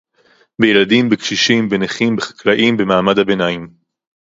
בילדים, 0.61 1.09
בקשישים, 1.09 1.69
בנכים, 1.69 2.15
בחקלאים, 2.15 2.77
במעמד 2.77 3.19
הביניים 3.19 3.67